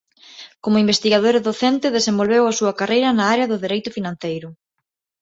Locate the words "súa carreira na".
2.59-3.25